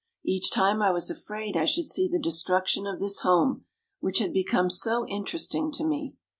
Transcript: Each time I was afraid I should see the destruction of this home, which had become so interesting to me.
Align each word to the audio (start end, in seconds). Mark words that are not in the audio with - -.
Each 0.25 0.49
time 0.49 0.81
I 0.81 0.89
was 0.91 1.11
afraid 1.11 1.55
I 1.55 1.65
should 1.65 1.85
see 1.85 2.07
the 2.07 2.17
destruction 2.17 2.87
of 2.87 2.97
this 2.99 3.19
home, 3.19 3.65
which 3.99 4.17
had 4.17 4.33
become 4.33 4.71
so 4.71 5.05
interesting 5.07 5.71
to 5.73 5.85
me. 5.85 6.15